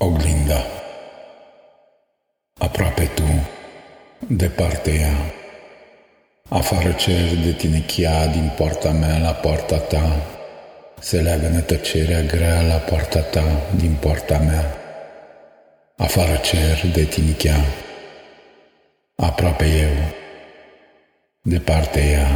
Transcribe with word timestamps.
Oglinda. 0.00 0.64
Aproape 2.58 3.10
tu, 3.14 3.22
departe 4.26 4.90
ea, 4.90 5.16
Afară 6.48 6.92
cer 6.92 7.34
de 7.44 7.52
tine 7.52 7.80
chia 7.80 8.26
din 8.26 8.52
poarta 8.56 8.90
mea 8.90 9.18
la 9.18 9.30
poarta 9.30 9.78
ta, 9.78 10.16
Se 11.00 11.20
leagă 11.20 11.64
tăcerea 11.66 12.22
grea 12.22 12.62
la 12.62 12.74
poarta 12.74 13.20
ta 13.20 13.44
din 13.76 13.96
poarta 14.00 14.38
mea. 14.38 14.64
Afară 15.96 16.36
cer 16.36 16.90
de 16.92 17.04
tine 17.04 17.32
chia, 17.32 17.64
Aproape 19.16 19.64
eu, 19.64 19.94
departe 21.42 22.00
ea, 22.00 22.28